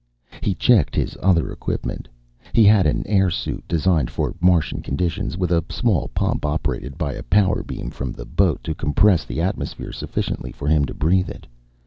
[0.41, 2.07] He checked his other equipment.
[2.53, 7.21] He had an airsuit designed for Martian conditions, with a small pump operated by a
[7.21, 11.45] power beam from the boat to compress the atmosphere sufficiently for him to breathe it.